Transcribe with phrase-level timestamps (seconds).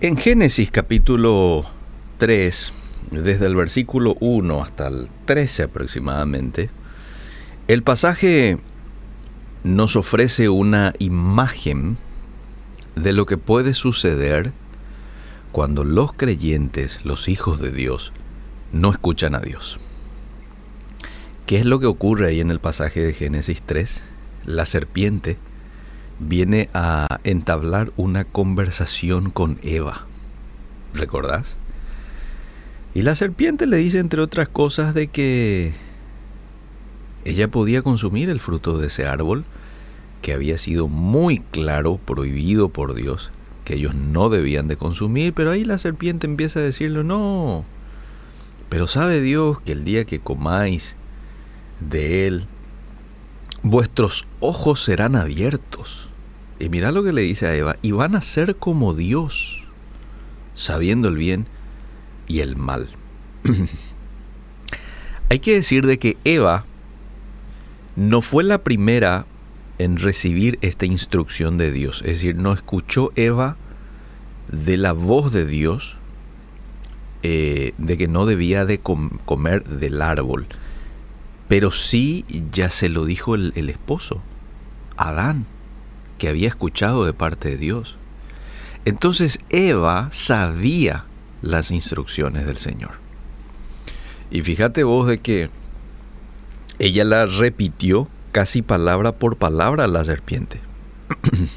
[0.00, 1.64] En Génesis capítulo
[2.18, 2.72] 3,
[3.10, 6.70] desde el versículo 1 hasta el 13 aproximadamente,
[7.66, 8.58] el pasaje
[9.64, 11.98] nos ofrece una imagen
[12.94, 14.52] de lo que puede suceder
[15.50, 18.12] cuando los creyentes, los hijos de Dios,
[18.72, 19.80] no escuchan a Dios.
[21.46, 24.00] ¿Qué es lo que ocurre ahí en el pasaje de Génesis 3?
[24.44, 25.38] La serpiente
[26.18, 30.06] viene a entablar una conversación con Eva.
[30.94, 31.56] ¿Recordás?
[32.94, 35.74] Y la serpiente le dice, entre otras cosas, de que
[37.24, 39.44] ella podía consumir el fruto de ese árbol,
[40.22, 43.30] que había sido muy claro, prohibido por Dios,
[43.64, 47.64] que ellos no debían de consumir, pero ahí la serpiente empieza a decirle, no,
[48.68, 50.96] pero sabe Dios que el día que comáis
[51.80, 52.46] de él,
[53.62, 56.07] vuestros ojos serán abiertos
[56.58, 59.64] y mira lo que le dice a Eva, y van a ser como Dios,
[60.54, 61.46] sabiendo el bien
[62.26, 62.88] y el mal.
[65.30, 66.64] Hay que decir de que Eva
[67.96, 69.26] no fue la primera
[69.78, 72.02] en recibir esta instrucción de Dios.
[72.02, 73.56] Es decir, no escuchó Eva
[74.50, 75.96] de la voz de Dios
[77.22, 80.46] eh, de que no debía de comer del árbol.
[81.46, 84.22] Pero sí ya se lo dijo el, el esposo,
[84.96, 85.46] Adán
[86.18, 87.96] que había escuchado de parte de Dios.
[88.84, 91.04] Entonces Eva sabía
[91.42, 92.92] las instrucciones del Señor.
[94.30, 95.50] Y fíjate vos de que
[96.78, 100.60] ella la repitió casi palabra por palabra a la serpiente.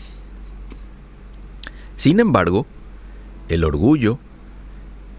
[1.98, 2.66] Sin embargo,
[3.50, 4.18] el orgullo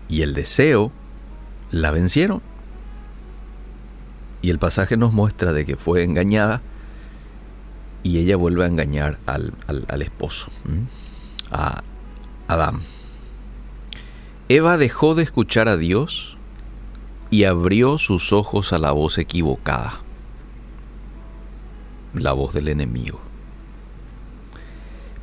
[0.09, 0.91] y el deseo
[1.71, 2.43] la vencieron.
[4.41, 6.63] Y el pasaje nos muestra de que fue engañada
[8.03, 10.51] y ella vuelve a engañar al, esposo,
[11.51, 11.83] a
[12.49, 12.81] Adán.
[14.49, 16.37] Eva dejó de escuchar a Dios
[17.31, 20.01] y abrió sus ojos a la voz equivocada,
[22.15, 23.21] la voz del enemigo.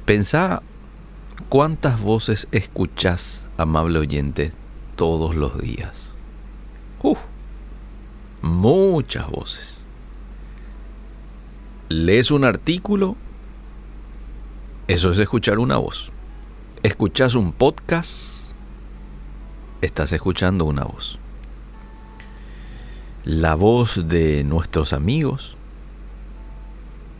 [0.05, 0.63] Pensá
[1.49, 4.53] cuántas voces escuchás, amable oyente,
[4.95, 6.11] todos los días.
[7.03, 7.19] Uf,
[8.41, 9.78] muchas voces
[11.89, 13.17] lees un artículo,
[14.87, 16.11] eso es escuchar una voz.
[16.83, 18.53] Escuchas un podcast,
[19.81, 21.17] estás escuchando una voz.
[23.25, 25.55] La voz de nuestros amigos,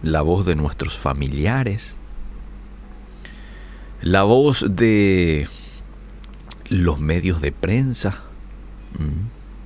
[0.03, 1.95] la voz de nuestros familiares,
[4.01, 5.47] la voz de
[6.69, 8.21] los medios de prensa,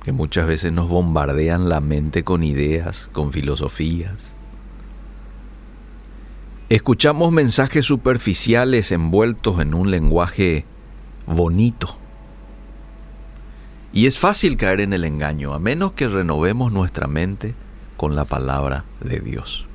[0.02, 4.33] que muchas veces nos bombardean la mente con ideas, con filosofías
[6.74, 10.64] Escuchamos mensajes superficiales envueltos en un lenguaje
[11.24, 11.96] bonito.
[13.92, 17.54] Y es fácil caer en el engaño, a menos que renovemos nuestra mente
[17.96, 19.66] con la palabra de Dios.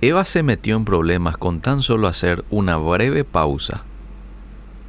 [0.00, 3.84] Eva se metió en problemas con tan solo hacer una breve pausa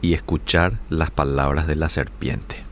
[0.01, 2.70] y escuchar las palabras de la serpiente.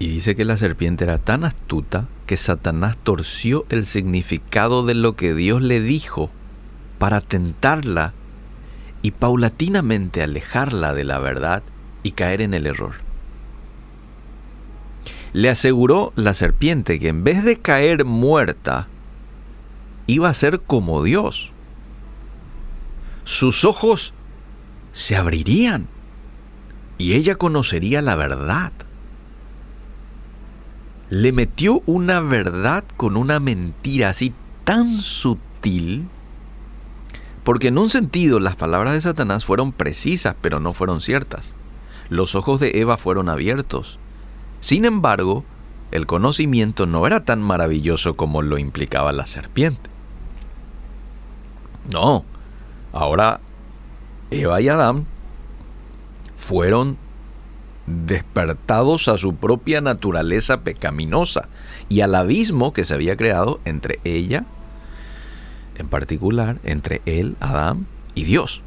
[0.00, 5.14] Y dice que la serpiente era tan astuta que Satanás torció el significado de lo
[5.14, 6.30] que Dios le dijo
[6.98, 8.14] para tentarla
[9.02, 11.62] y paulatinamente alejarla de la verdad
[12.02, 12.94] y caer en el error.
[15.34, 18.88] Le aseguró la serpiente que en vez de caer muerta,
[20.06, 21.50] iba a ser como Dios.
[23.24, 24.14] Sus ojos
[24.92, 25.88] se abrirían
[26.96, 28.72] y ella conocería la verdad
[31.10, 34.32] le metió una verdad con una mentira así
[34.64, 36.08] tan sutil,
[37.42, 41.52] porque en un sentido las palabras de Satanás fueron precisas, pero no fueron ciertas.
[42.08, 43.98] Los ojos de Eva fueron abiertos.
[44.60, 45.44] Sin embargo,
[45.90, 49.90] el conocimiento no era tan maravilloso como lo implicaba la serpiente.
[51.90, 52.24] No,
[52.92, 53.40] ahora
[54.30, 55.06] Eva y Adán
[56.36, 56.98] fueron
[57.86, 61.48] despertados a su propia naturaleza pecaminosa
[61.88, 64.44] y al abismo que se había creado entre ella,
[65.76, 68.62] en particular, entre él, Adán y Dios.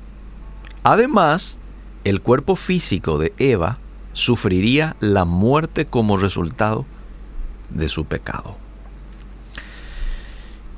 [0.83, 1.57] Además,
[2.03, 3.77] el cuerpo físico de Eva
[4.11, 6.85] sufriría la muerte como resultado
[7.69, 8.57] de su pecado.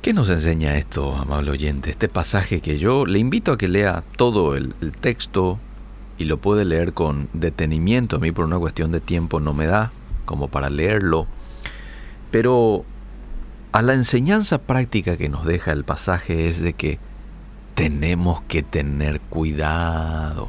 [0.02, 1.90] ¿Qué nos enseña esto, amable oyente?
[1.90, 5.58] Este pasaje que yo le invito a que lea todo el, el texto,
[6.18, 8.16] y lo puede leer con detenimiento.
[8.16, 9.92] A mí por una cuestión de tiempo no me da
[10.24, 11.26] como para leerlo.
[12.30, 12.84] Pero
[13.72, 16.98] a la enseñanza práctica que nos deja el pasaje es de que
[17.74, 20.48] tenemos que tener cuidado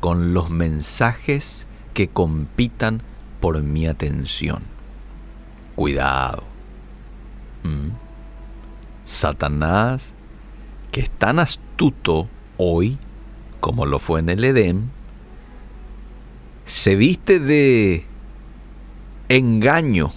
[0.00, 3.02] con los mensajes que compitan
[3.40, 4.62] por mi atención.
[5.76, 6.44] Cuidado.
[7.62, 7.90] ¿Mm?
[9.04, 10.12] Satanás,
[10.92, 12.98] que es tan astuto hoy
[13.60, 14.90] como lo fue en el Edén,
[16.64, 18.04] se viste de
[19.28, 20.10] engaño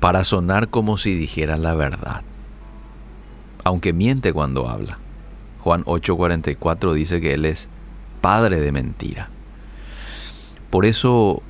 [0.00, 2.22] para sonar como si dijera la verdad,
[3.64, 4.98] aunque miente cuando habla.
[5.60, 7.68] Juan 8:44 dice que Él es
[8.20, 9.28] padre de mentira.
[10.70, 11.42] Por eso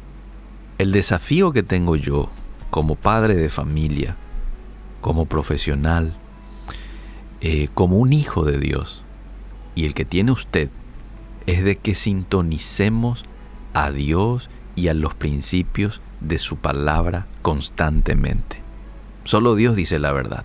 [0.78, 2.28] el desafío que tengo yo
[2.70, 4.16] como padre de familia,
[5.00, 6.14] como profesional,
[7.40, 9.01] eh, como un hijo de Dios,
[9.74, 10.70] y el que tiene usted,
[11.46, 13.24] es de que sintonicemos
[13.74, 18.60] a Dios y a los principios de su palabra constantemente.
[19.24, 20.44] Solo Dios dice la verdad.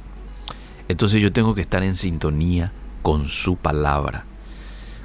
[0.87, 2.71] Entonces yo tengo que estar en sintonía
[3.01, 4.25] con su palabra,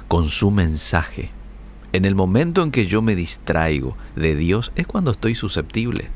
[0.07, 1.31] con su mensaje.
[1.91, 6.09] En el momento en que yo me distraigo de Dios es cuando estoy susceptible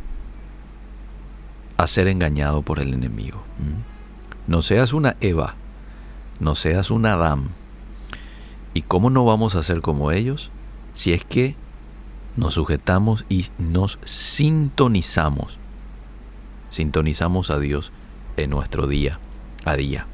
[1.78, 3.44] a ser engañado por el enemigo.
[3.60, 4.52] ¿Mm?
[4.52, 5.56] No seas una Eva,
[6.40, 7.50] no seas un Adán.
[8.74, 10.52] ¿Y cómo no vamos a ser como ellos?
[10.94, 11.56] Si es que
[12.36, 15.58] nos sujetamos y nos sintonizamos.
[16.70, 17.92] Sintonizamos a Dios
[18.36, 19.20] en nuestro día
[19.68, 20.08] a día.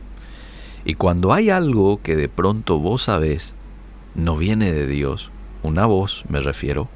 [0.86, 3.54] Y cuando hay algo que de pronto vos sabés,
[4.16, 6.90] no viene de Dios, una voz me refiero,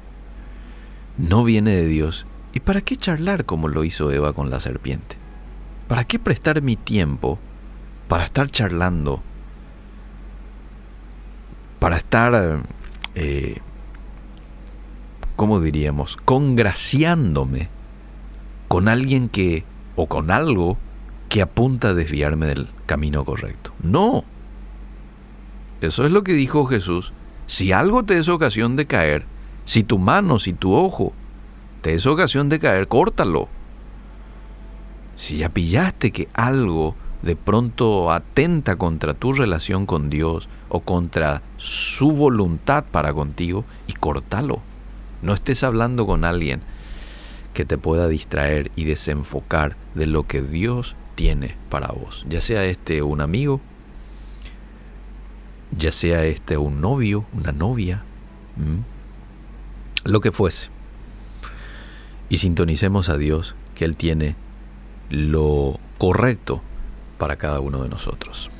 [1.16, 5.16] no viene de Dios, ¿y para qué charlar como lo hizo Eva con la serpiente?
[5.86, 7.38] ¿Para qué prestar mi tiempo
[8.08, 9.22] para estar charlando?
[11.88, 12.62] Para estar
[13.14, 13.56] eh,
[15.36, 17.70] ¿cómo diríamos?, congraciándome
[18.68, 19.64] con alguien que,
[19.96, 20.76] o con algo
[21.30, 23.72] que apunta a desviarme del camino correcto.
[23.82, 24.22] No.
[25.80, 27.14] Eso es lo que dijo Jesús.
[27.46, 29.24] Si algo te es ocasión de caer,
[29.64, 31.14] si tu mano, si tu ojo
[31.80, 33.48] te es ocasión de caer, córtalo.
[35.16, 41.42] Si ya pillaste que algo de pronto atenta contra tu relación con Dios o contra
[41.56, 44.60] su voluntad para contigo, y córtalo.
[45.22, 46.60] No estés hablando con alguien
[47.54, 52.24] que te pueda distraer y desenfocar de lo que Dios tiene para vos.
[52.28, 53.60] Ya sea este un amigo,
[55.76, 58.04] ya sea este un novio, una novia,
[60.04, 60.68] lo que fuese.
[62.28, 64.36] Y sintonicemos a Dios que Él tiene
[65.10, 66.62] lo correcto
[67.18, 68.50] para cada uno de nosotros.